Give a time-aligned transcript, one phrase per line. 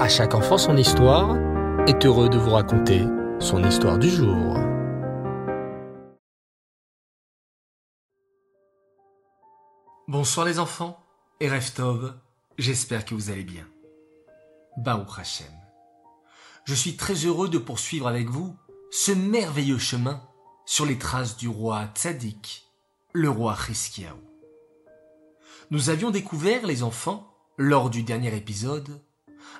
[0.00, 1.36] À chaque enfant son histoire
[1.86, 3.04] est heureux de vous raconter
[3.38, 4.56] son histoire du jour.
[10.08, 10.98] Bonsoir les enfants
[11.38, 12.14] et Reftov,
[12.56, 13.66] j'espère que vous allez bien.
[14.78, 15.52] Baou Hashem.
[16.64, 18.56] Je suis très heureux de poursuivre avec vous
[18.90, 20.22] ce merveilleux chemin
[20.64, 22.70] sur les traces du roi Tzadik,
[23.12, 24.16] le roi Chiskiaou.
[25.70, 28.98] Nous avions découvert, les enfants, lors du dernier épisode,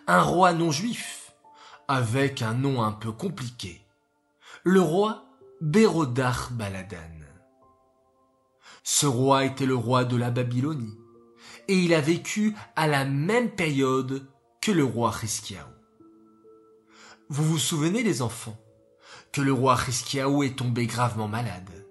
[0.07, 1.33] un roi non juif,
[1.89, 3.81] avec un nom un peu compliqué,
[4.65, 5.25] le roi
[5.61, 6.97] Bérodach Baladan.
[8.83, 10.99] Ce roi était le roi de la Babylonie,
[11.69, 14.27] et il a vécu à la même période
[14.61, 15.67] que le roi Chiskiaou.
[17.29, 18.59] Vous vous souvenez, les enfants,
[19.33, 21.87] que le roi Chiskiaou est tombé gravement malade.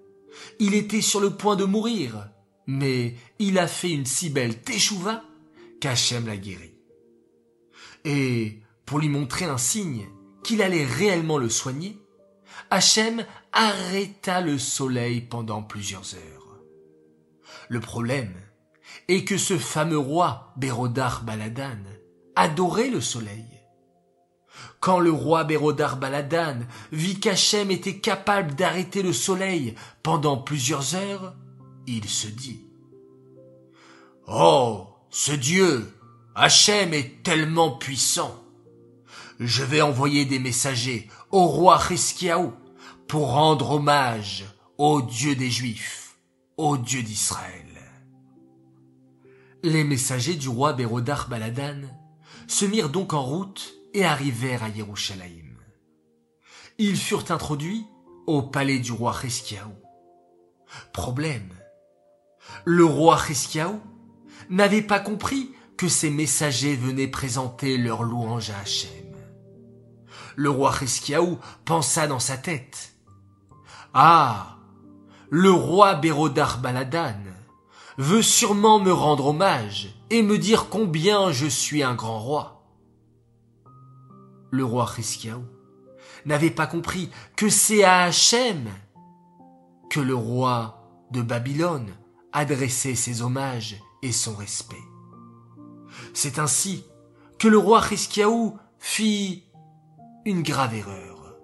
[0.58, 2.30] Il était sur le point de mourir,
[2.66, 5.22] mais il a fait une si belle teshuva
[5.80, 6.79] qu'Hachem l'a guéri.
[8.04, 10.08] Et pour lui montrer un signe
[10.42, 11.98] qu'il allait réellement le soigner,
[12.70, 16.58] Hachem arrêta le soleil pendant plusieurs heures.
[17.68, 18.34] Le problème
[19.08, 21.78] est que ce fameux roi Bérodar Baladan
[22.36, 23.46] adorait le soleil.
[24.80, 26.60] Quand le roi Bérodar Baladan
[26.92, 31.34] vit qu'Hachem était capable d'arrêter le soleil pendant plusieurs heures,
[31.86, 32.66] il se dit
[34.26, 35.92] Oh, ce Dieu,
[36.42, 38.34] Hachem est tellement puissant.
[39.40, 42.54] Je vais envoyer des messagers au roi Chiskiaou
[43.08, 44.46] pour rendre hommage
[44.78, 46.16] au Dieu des Juifs,
[46.56, 47.66] au Dieu d'Israël.
[49.62, 51.82] Les messagers du roi Bérodar Baladan
[52.46, 55.58] se mirent donc en route et arrivèrent à Yerushalayim.
[56.78, 57.84] Ils furent introduits
[58.26, 59.74] au palais du roi Chiskiaou.
[60.94, 61.50] Problème.
[62.64, 63.78] Le roi Chiskiaou
[64.48, 65.50] n'avait pas compris
[65.80, 69.16] que ces messagers venaient présenter leur louange à Hachem.
[70.36, 72.96] Le roi Chiskiaou pensa dans sa tête.
[73.94, 74.58] Ah!
[75.30, 77.16] Le roi Bérodar Baladan
[77.96, 82.62] veut sûrement me rendre hommage et me dire combien je suis un grand roi.
[84.50, 85.46] Le roi Chiskiaou
[86.26, 88.68] n'avait pas compris que c'est à Hachem
[89.88, 91.88] que le roi de Babylone
[92.34, 94.89] adressait ses hommages et son respect.
[96.14, 96.84] C'est ainsi
[97.38, 99.44] que le roi Chiskiaou fit
[100.24, 101.36] une grave erreur.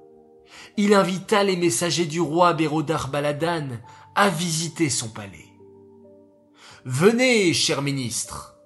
[0.77, 3.69] Il invita les messagers du roi Bérodar Baladan
[4.15, 5.47] à visiter son palais.
[6.85, 8.57] Venez, cher ministre.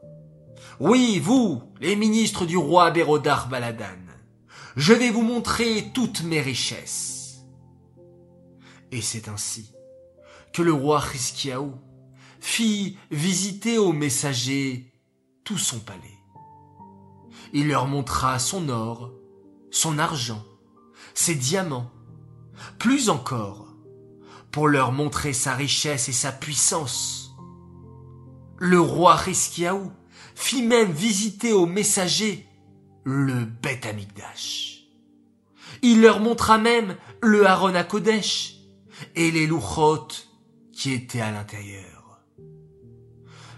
[0.80, 3.86] Oui, vous, les ministres du roi Bérodar Baladan.
[4.76, 7.44] Je vais vous montrer toutes mes richesses.
[8.92, 9.72] Et c'est ainsi
[10.52, 11.74] que le roi Chiskiaou
[12.41, 14.92] fit visiter aux messagers
[15.58, 16.18] son palais.
[17.52, 19.12] Il leur montra son or,
[19.70, 20.44] son argent,
[21.14, 21.90] ses diamants,
[22.78, 23.68] plus encore,
[24.50, 27.34] pour leur montrer sa richesse et sa puissance.
[28.58, 29.90] Le roi Riskiaou
[30.34, 32.46] fit même visiter aux messagers
[33.04, 34.84] le Beth Amikdash.
[35.82, 38.56] Il leur montra même le Haron à Kodesh
[39.14, 40.08] et les louchot
[40.72, 42.20] qui étaient à l'intérieur.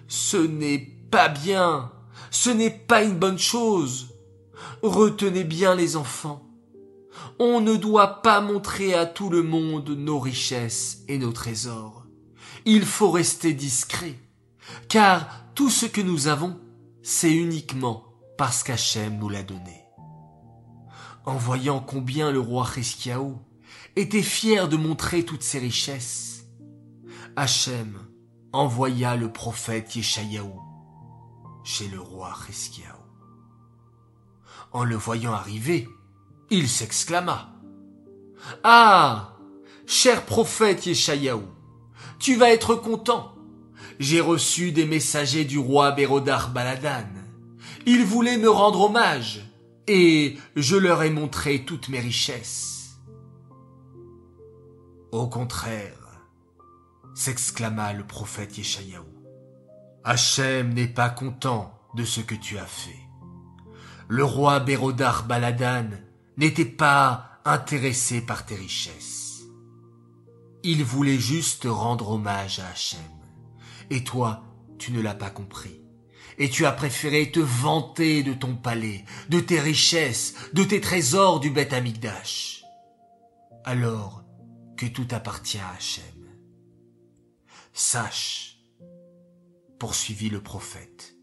[0.07, 1.93] Ce n'est pas bien,
[2.31, 4.15] ce n'est pas une bonne chose.
[4.83, 6.43] Retenez bien les enfants.
[7.39, 12.07] On ne doit pas montrer à tout le monde nos richesses et nos trésors.
[12.65, 14.15] Il faut rester discret,
[14.89, 16.59] car tout ce que nous avons,
[17.03, 18.05] c'est uniquement
[18.39, 19.83] parce qu'Hachem nous l'a donné.
[21.27, 23.39] En voyant combien le roi Chiskiaou
[23.97, 26.47] était fier de montrer toutes ses richesses,
[27.37, 27.99] Hachem
[28.53, 30.72] envoya le prophète Yeshayahu
[31.65, 32.97] chez le roi Chiskiaou.
[34.73, 35.89] En le voyant arriver,
[36.51, 37.53] il s'exclama.
[38.65, 39.37] Ah!
[39.87, 41.43] Cher prophète Yeshayahu,
[42.19, 43.35] tu vas être content.
[43.99, 47.09] J'ai reçu des messagers du roi Bérodar Baladan.
[47.85, 49.45] Ils voulaient me rendre hommage,
[49.87, 53.01] et je leur ai montré toutes mes richesses.
[55.11, 56.23] Au contraire,
[57.15, 59.12] s'exclama le prophète Yeshayahu.
[60.05, 62.99] Hachem n'est pas content de ce que tu as fait.
[64.09, 65.91] Le roi Bérodar Baladan
[66.37, 69.43] n'était pas intéressé par tes richesses.
[70.65, 73.01] Il voulait juste rendre hommage à Hachem.
[73.91, 74.45] Et toi,
[74.79, 75.81] tu ne l'as pas compris.
[76.39, 81.41] Et tu as préféré te vanter de ton palais, de tes richesses, de tes trésors
[81.41, 82.65] du Beth Amikdash.
[83.65, 84.25] Alors
[84.77, 86.05] que tout appartient à Hachem.
[87.73, 88.52] Sache,
[89.83, 91.17] poursuivit le prophète,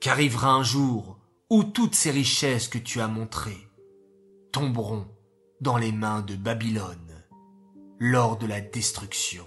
[0.00, 1.18] qu'arrivera un jour
[1.50, 3.68] où toutes ces richesses que tu as montrées
[4.52, 5.08] tomberont
[5.60, 7.24] dans les mains de Babylone
[7.98, 9.44] lors de la destruction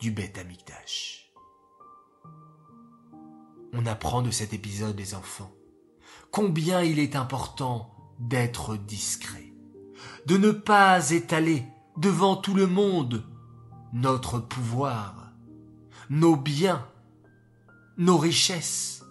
[0.00, 1.32] du Beth Amikdash.
[3.72, 5.54] On apprend de cet épisode, les enfants,
[6.32, 9.54] combien il est important d'être discret,
[10.26, 11.62] de ne pas étaler
[11.96, 13.24] devant tout le monde
[13.92, 15.34] notre pouvoir,
[16.10, 16.84] nos biens,
[17.98, 19.02] nos richesses.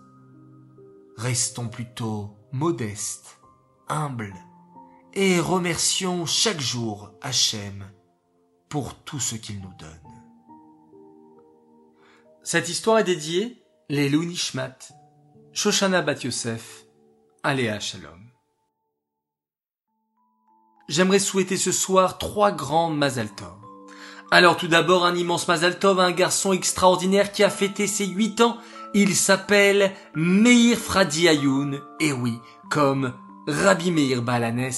[1.17, 3.39] Restons plutôt modestes,
[3.89, 4.33] humbles,
[5.13, 7.85] et remercions chaque jour Hachem
[8.69, 9.89] pour tout ce qu'il nous donne.
[12.43, 14.77] Cette histoire est dédiée les Nishmat,
[15.53, 16.85] Shoshana Bat Yosef,
[17.43, 18.29] Aléa Shalom.
[20.87, 23.57] J'aimerais souhaiter ce soir trois grands Mazal Tov.
[24.29, 28.05] Alors tout d'abord un immense Mazal Tov à un garçon extraordinaire qui a fêté ses
[28.05, 28.57] huit ans.
[28.93, 31.81] Il s'appelle Meir Fradi Ayoun.
[31.99, 32.39] Et oui,
[32.69, 33.13] comme
[33.47, 34.71] Rabbi Meir Balanes,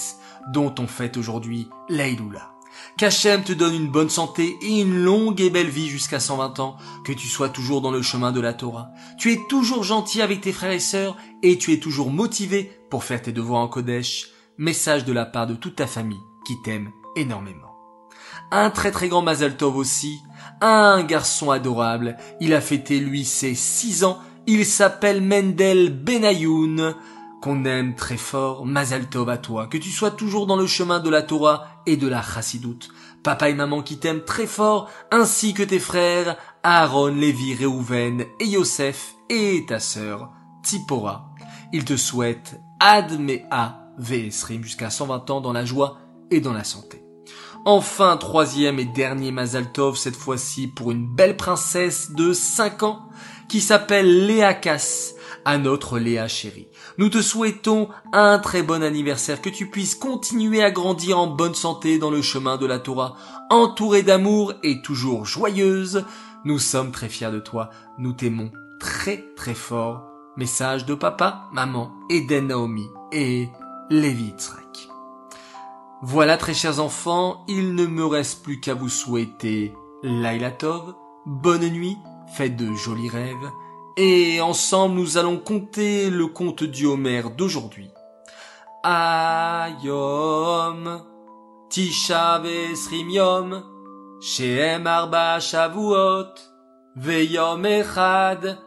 [0.53, 2.51] dont on fête aujourd'hui l'Aïloula.
[2.97, 6.77] Qu'Hachem te donne une bonne santé et une longue et belle vie jusqu'à 120 ans,
[7.03, 8.89] que tu sois toujours dans le chemin de la Torah.
[9.17, 13.03] Tu es toujours gentil avec tes frères et sœurs et tu es toujours motivé pour
[13.03, 14.29] faire tes devoirs en Kodesh.
[14.57, 17.68] Message de la part de toute ta famille qui t'aime énormément.
[18.51, 20.23] Un très très grand Mazal Tov aussi,
[20.61, 22.17] un garçon adorable.
[22.39, 24.19] Il a fêté lui ses 6 ans.
[24.47, 26.95] Il s'appelle Mendel Benayoun
[27.41, 30.99] qu'on aime très fort, Mazal Tov à toi, que tu sois toujours dans le chemin
[30.99, 32.89] de la Torah et de la Chassidoute.
[33.23, 38.45] Papa et maman qui t'aiment très fort, ainsi que tes frères, Aaron, Lévi, Réhouven et
[38.45, 40.31] Yosef, et ta sœur,
[40.63, 41.29] Tipora.
[41.71, 45.99] Ils te souhaitent Admea Vesrim jusqu'à 120 ans dans la joie
[46.31, 47.08] et dans la santé.
[47.65, 53.09] Enfin, troisième et dernier Mazal Tov, cette fois-ci pour une belle princesse de 5 ans,
[53.49, 55.15] qui s'appelle Léa Cass,
[55.45, 56.67] à notre Léa chérie.
[56.97, 61.55] Nous te souhaitons un très bon anniversaire, que tu puisses continuer à grandir en bonne
[61.55, 63.15] santé dans le chemin de la Torah,
[63.49, 66.05] entourée d'amour et toujours joyeuse.
[66.45, 70.05] Nous sommes très fiers de toi, nous t'aimons très très fort.
[70.37, 73.49] Message de papa, maman, Eden Naomi et
[73.89, 74.33] Lévi
[76.01, 81.67] Voilà très chers enfants, il ne me reste plus qu'à vous souhaiter Laila Tov, bonne
[81.67, 81.97] nuit,
[82.35, 83.51] faites de jolis rêves,
[83.97, 87.89] et ensemble nous allons compter le conte du Homer d'aujourd'hui.
[88.81, 89.81] Ayom,
[91.69, 93.63] Tisha Vesrim Yom,
[94.21, 96.33] Shehem Arba Shavuot,
[96.95, 98.57] Veyom Echad,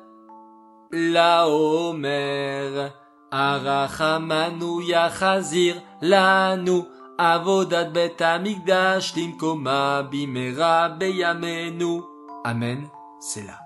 [0.91, 2.91] La Homer,
[3.31, 6.85] Arachamanu Yachazir, Lanu,
[7.19, 9.15] Avodat Bet Amigdash,
[10.11, 12.03] Bimera Beyamenu.
[12.45, 12.89] Amen,
[13.21, 13.61] c'est là.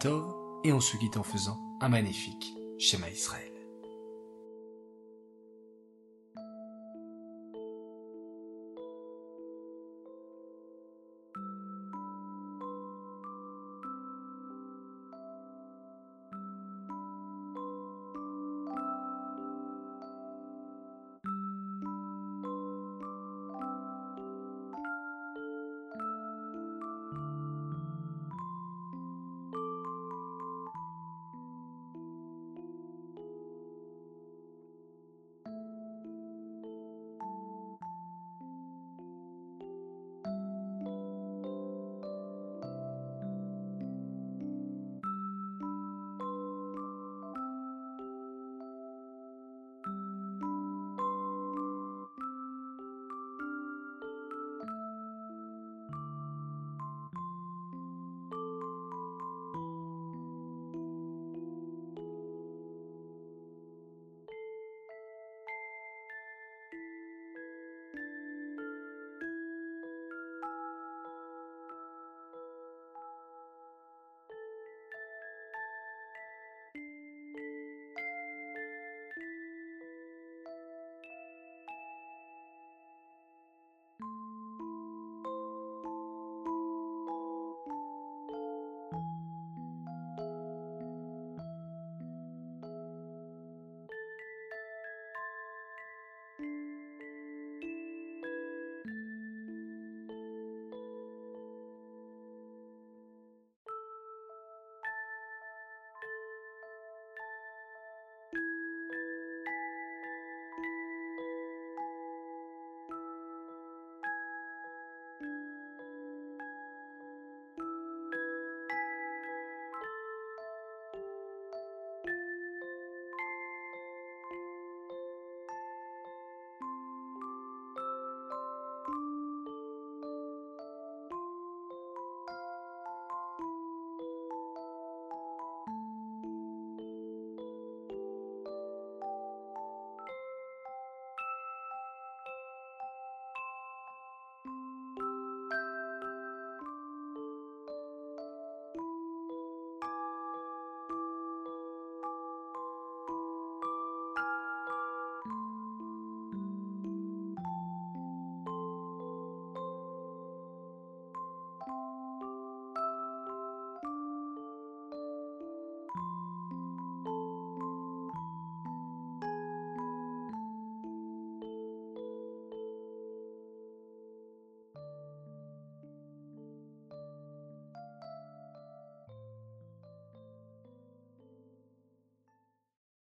[0.00, 0.34] Tov,
[0.64, 3.49] et on se quitte en faisant un magnifique schéma Israël.